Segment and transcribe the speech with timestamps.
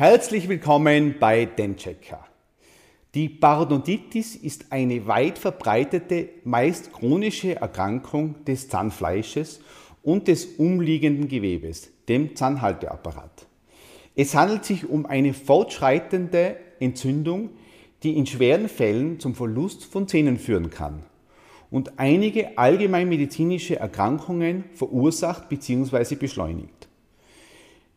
[0.00, 2.24] Herzlich willkommen bei Denchecker.
[3.12, 9.60] Die Parodontitis ist eine weit verbreitete, meist chronische Erkrankung des Zahnfleisches
[10.02, 13.46] und des umliegenden Gewebes, dem Zahnhalteapparat.
[14.16, 17.50] Es handelt sich um eine fortschreitende Entzündung,
[18.02, 21.02] die in schweren Fällen zum Verlust von Zähnen führen kann
[21.70, 26.14] und einige allgemeinmedizinische Erkrankungen verursacht bzw.
[26.14, 26.79] beschleunigt.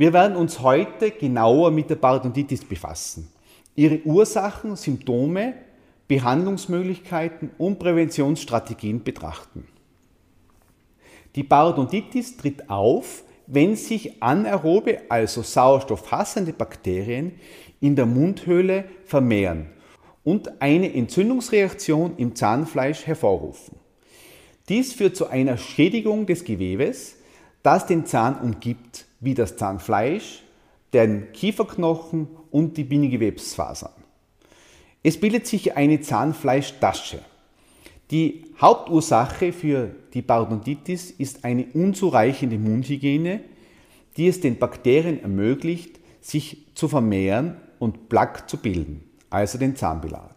[0.00, 3.30] Wir werden uns heute genauer mit der Parodontitis befassen,
[3.76, 5.52] ihre Ursachen, Symptome,
[6.08, 9.68] Behandlungsmöglichkeiten und Präventionsstrategien betrachten.
[11.36, 17.32] Die Parodontitis tritt auf, wenn sich anaerobe, also sauerstoffhassende Bakterien
[17.82, 19.66] in der Mundhöhle vermehren
[20.24, 23.76] und eine Entzündungsreaktion im Zahnfleisch hervorrufen.
[24.70, 27.16] Dies führt zu einer Schädigung des Gewebes,
[27.62, 30.42] das den Zahn umgibt, wie das Zahnfleisch,
[30.92, 33.92] den Kieferknochen und die Bindegewebsfasern.
[35.02, 37.20] Es bildet sich eine Zahnfleischtasche.
[38.10, 43.40] Die Hauptursache für die Parodontitis ist eine unzureichende Mundhygiene,
[44.16, 50.34] die es den Bakterien ermöglicht, sich zu vermehren und Plaque zu bilden, also den Zahnbelag.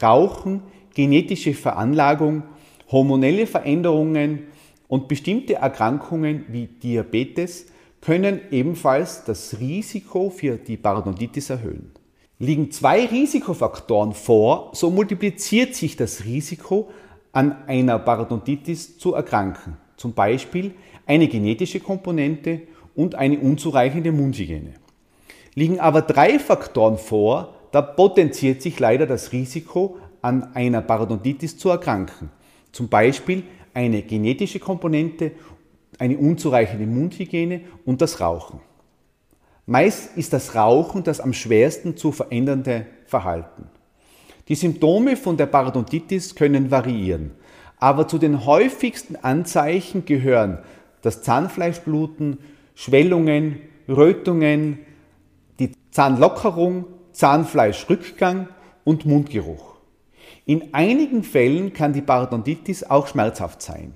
[0.00, 0.62] Rauchen,
[0.94, 2.44] genetische Veranlagung,
[2.90, 4.44] hormonelle Veränderungen
[4.88, 7.66] und bestimmte Erkrankungen wie Diabetes
[8.02, 11.92] können ebenfalls das Risiko für die Parodontitis erhöhen.
[12.38, 16.90] Liegen zwei Risikofaktoren vor, so multipliziert sich das Risiko,
[17.30, 19.78] an einer Parodontitis zu erkranken.
[19.96, 20.74] Zum Beispiel
[21.06, 22.62] eine genetische Komponente
[22.94, 24.74] und eine unzureichende Mundhygiene.
[25.54, 31.68] Liegen aber drei Faktoren vor, da potenziert sich leider das Risiko, an einer Parodontitis zu
[31.68, 32.30] erkranken.
[32.72, 35.32] Zum Beispiel eine genetische Komponente,
[35.98, 38.60] eine unzureichende Mundhygiene und das Rauchen.
[39.66, 43.70] Meist ist das Rauchen das am schwersten zu verändernde Verhalten.
[44.48, 47.32] Die Symptome von der Parodontitis können variieren,
[47.76, 50.58] aber zu den häufigsten Anzeichen gehören
[51.02, 52.38] das Zahnfleischbluten,
[52.74, 54.78] Schwellungen, Rötungen,
[55.58, 58.48] die Zahnlockerung, Zahnfleischrückgang
[58.84, 59.76] und Mundgeruch.
[60.44, 63.94] In einigen Fällen kann die Parodontitis auch schmerzhaft sein.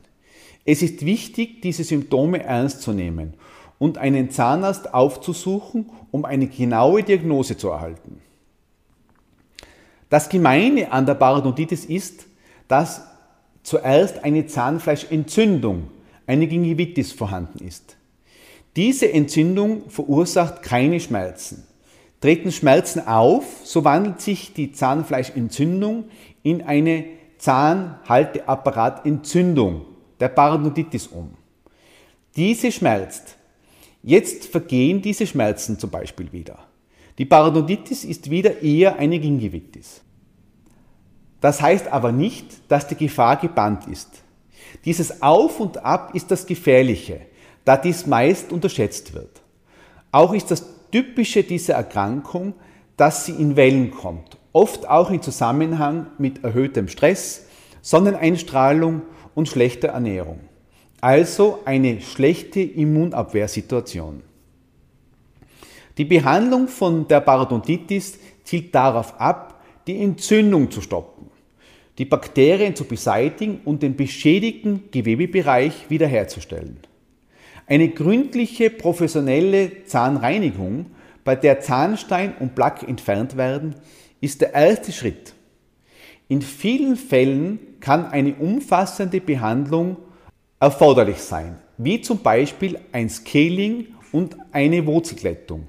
[0.67, 3.35] Es ist wichtig, diese Symptome ernst zu nehmen
[3.79, 8.21] und einen Zahnarzt aufzusuchen, um eine genaue Diagnose zu erhalten.
[10.09, 12.27] Das Gemeine an der Parodontitis ist,
[12.69, 13.03] dass
[13.63, 15.89] zuerst eine Zahnfleischentzündung,
[16.27, 17.97] eine Gingivitis vorhanden ist.
[18.75, 21.63] Diese Entzündung verursacht keine Schmerzen.
[22.21, 26.07] Treten Schmerzen auf, so wandelt sich die Zahnfleischentzündung
[26.43, 27.05] in eine
[27.39, 29.83] Zahnhalteapparatentzündung,
[30.21, 31.35] der Parodontitis um.
[32.37, 33.37] Diese schmerzt.
[34.03, 36.59] Jetzt vergehen diese Schmerzen zum Beispiel wieder.
[37.19, 40.03] Die Parodontitis ist wieder eher eine Gingivitis.
[41.41, 44.23] Das heißt aber nicht, dass die Gefahr gebannt ist.
[44.85, 47.21] Dieses Auf und Ab ist das Gefährliche,
[47.65, 49.43] da dies meist unterschätzt wird.
[50.13, 52.55] Auch ist das Typische dieser Erkrankung,
[52.97, 57.47] dass sie in Wellen kommt, oft auch in Zusammenhang mit erhöhtem Stress,
[57.83, 59.03] Sonneneinstrahlung
[59.37, 60.41] und schlechter Ernährung.
[61.01, 64.23] Also eine schlechte Immunabwehrsituation.
[65.97, 71.31] Die Behandlung von der Parodontitis zielt darauf ab, die Entzündung zu stoppen,
[71.99, 76.79] die Bakterien zu beseitigen und den beschädigten Gewebebereich wiederherzustellen.
[77.67, 80.87] Eine gründliche professionelle Zahnreinigung,
[81.25, 83.75] bei der Zahnstein und Plaque entfernt werden,
[84.21, 85.36] ist der erste Schritt.
[86.29, 89.97] In vielen Fällen kann eine umfassende Behandlung
[90.59, 95.69] erforderlich sein, wie zum Beispiel ein Scaling und eine Wurzelglättung,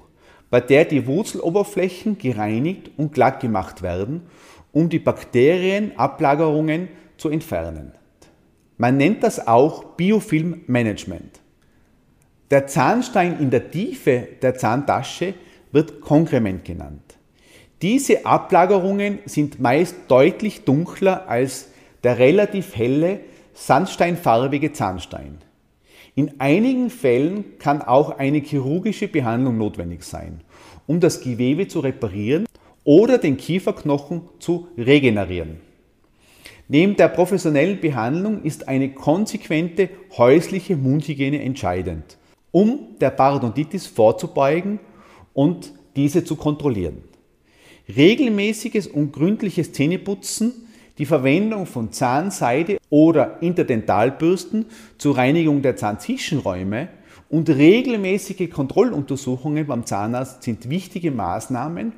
[0.50, 4.22] bei der die Wurzeloberflächen gereinigt und glatt gemacht werden,
[4.72, 7.92] um die Bakterienablagerungen zu entfernen.
[8.78, 11.40] Man nennt das auch Biofilmmanagement.
[12.50, 15.34] Der Zahnstein in der Tiefe der Zahntasche
[15.70, 17.17] wird Konkrement genannt.
[17.80, 21.68] Diese Ablagerungen sind meist deutlich dunkler als
[22.02, 23.20] der relativ helle,
[23.54, 25.38] sandsteinfarbige Zahnstein.
[26.16, 30.40] In einigen Fällen kann auch eine chirurgische Behandlung notwendig sein,
[30.88, 32.46] um das Gewebe zu reparieren
[32.82, 35.60] oder den Kieferknochen zu regenerieren.
[36.66, 42.18] Neben der professionellen Behandlung ist eine konsequente häusliche Mundhygiene entscheidend,
[42.50, 44.80] um der Parodontitis vorzubeugen
[45.32, 47.04] und diese zu kontrollieren.
[47.94, 50.52] Regelmäßiges und gründliches Zähneputzen,
[50.98, 54.66] die Verwendung von Zahnseide oder Interdentalbürsten
[54.98, 56.88] zur Reinigung der Zahnzwischenräume
[57.30, 61.92] und regelmäßige Kontrolluntersuchungen beim Zahnarzt sind wichtige Maßnahmen,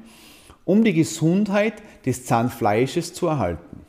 [0.65, 3.81] um die Gesundheit des Zahnfleisches zu erhalten.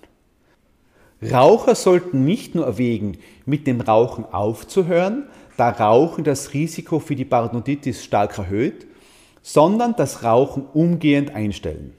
[1.22, 5.28] Raucher sollten nicht nur erwägen, mit dem Rauchen aufzuhören,
[5.58, 8.88] da Rauchen das Risiko für die Parodontitis stark erhöht,
[9.42, 11.94] sondern das Rauchen umgehend einstellen,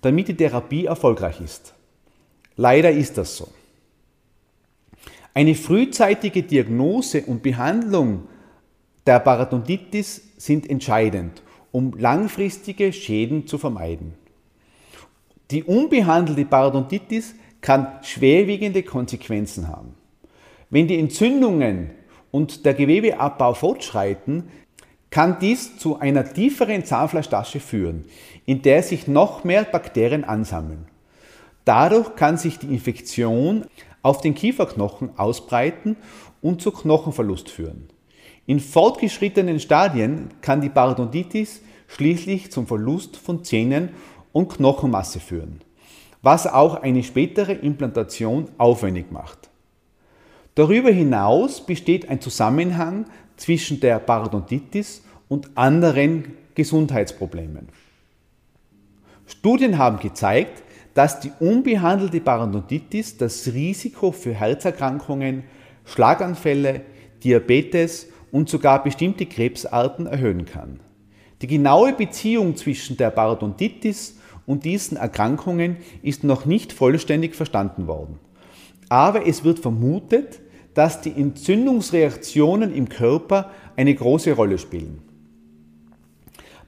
[0.00, 1.74] damit die Therapie erfolgreich ist.
[2.56, 3.48] Leider ist das so.
[5.34, 8.24] Eine frühzeitige Diagnose und Behandlung
[9.06, 14.14] der Parodontitis sind entscheidend, um langfristige Schäden zu vermeiden.
[15.50, 19.94] Die unbehandelte Parodontitis kann schwerwiegende Konsequenzen haben.
[20.70, 21.90] Wenn die Entzündungen
[22.30, 24.50] und der Gewebeabbau fortschreiten,
[25.10, 28.04] kann dies zu einer tieferen Zahnfleischtasche führen,
[28.44, 30.86] in der sich noch mehr Bakterien ansammeln.
[31.64, 33.64] Dadurch kann sich die Infektion
[34.02, 35.96] auf den Kieferknochen ausbreiten
[36.40, 37.88] und zu Knochenverlust führen.
[38.46, 43.90] In fortgeschrittenen Stadien kann die Parodontitis schließlich zum Verlust von Zähnen
[44.32, 45.60] und Knochenmasse führen,
[46.22, 49.50] was auch eine spätere Implantation aufwendig macht.
[50.54, 53.06] Darüber hinaus besteht ein Zusammenhang
[53.38, 57.68] zwischen der Parodontitis und anderen Gesundheitsproblemen.
[59.26, 60.62] Studien haben gezeigt,
[60.94, 65.44] dass die unbehandelte Parodontitis das Risiko für Herzerkrankungen,
[65.84, 66.82] Schlaganfälle,
[67.22, 70.80] Diabetes und sogar bestimmte Krebsarten erhöhen kann.
[71.40, 78.18] Die genaue Beziehung zwischen der Parodontitis und diesen Erkrankungen ist noch nicht vollständig verstanden worden.
[78.88, 80.40] Aber es wird vermutet,
[80.78, 85.02] dass die Entzündungsreaktionen im Körper eine große Rolle spielen.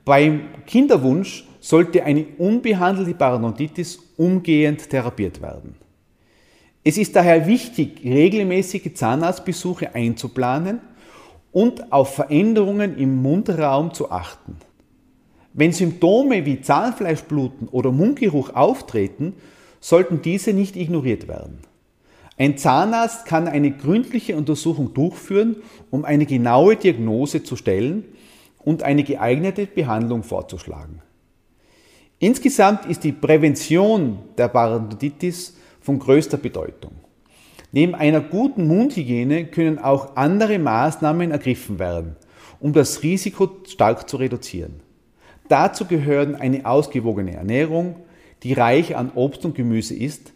[0.05, 5.77] Beim Kinderwunsch sollte eine unbehandelte Parodontitis umgehend therapiert werden.
[6.83, 10.81] Es ist daher wichtig, regelmäßige Zahnarztbesuche einzuplanen
[11.53, 14.57] und auf Veränderungen im Mundraum zu achten.
[15.53, 19.35] Wenn Symptome wie Zahnfleischbluten oder Mundgeruch auftreten,
[19.79, 21.70] sollten diese nicht ignoriert werden.
[22.41, 25.57] Ein Zahnarzt kann eine gründliche Untersuchung durchführen,
[25.91, 28.03] um eine genaue Diagnose zu stellen
[28.57, 31.03] und eine geeignete Behandlung vorzuschlagen.
[32.19, 36.93] Insgesamt ist die Prävention der Parodontitis von größter Bedeutung.
[37.73, 42.17] Neben einer guten Mundhygiene können auch andere Maßnahmen ergriffen werden,
[42.59, 44.81] um das Risiko stark zu reduzieren.
[45.51, 47.97] Dazu gehören eine ausgewogene Ernährung,
[48.43, 50.33] die reich an Obst und Gemüse ist,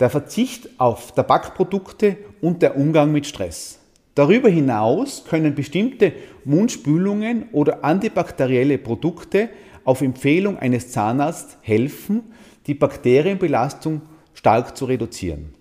[0.00, 3.78] der Verzicht auf Tabakprodukte und der Umgang mit Stress.
[4.14, 6.12] Darüber hinaus können bestimmte
[6.44, 9.50] Mundspülungen oder antibakterielle Produkte
[9.84, 12.32] auf Empfehlung eines Zahnarztes helfen,
[12.66, 14.02] die Bakterienbelastung
[14.34, 15.54] stark zu reduzieren.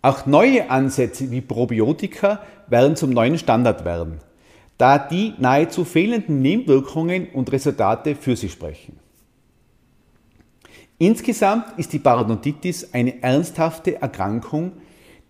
[0.00, 4.18] Auch neue Ansätze wie Probiotika werden zum neuen Standard werden,
[4.78, 8.98] da die nahezu fehlenden Nebenwirkungen und Resultate für sich sprechen.
[10.98, 14.72] Insgesamt ist die Parodontitis eine ernsthafte Erkrankung,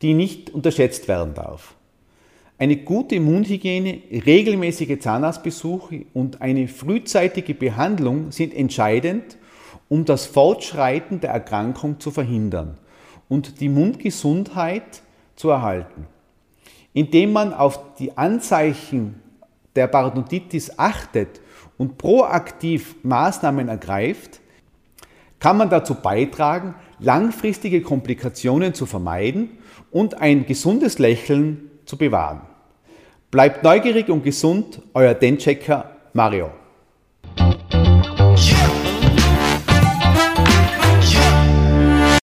[0.03, 1.75] die nicht unterschätzt werden darf.
[2.59, 9.37] Eine gute Mundhygiene, regelmäßige Zahnarztbesuche und eine frühzeitige Behandlung sind entscheidend,
[9.89, 12.79] um das Fortschreiten der Erkrankung zu verhindern
[13.29, 15.03] und die Mundgesundheit
[15.37, 16.07] zu erhalten.
[16.93, 19.21] Indem man auf die Anzeichen
[19.75, 21.41] der Parodontitis achtet
[21.79, 24.42] und proaktiv Maßnahmen ergreift,
[25.43, 29.59] kann man dazu beitragen, langfristige Komplikationen zu vermeiden
[29.91, 32.43] und ein gesundes Lächeln zu bewahren.
[33.33, 36.53] Bleibt neugierig und gesund, euer Denchecker Mario.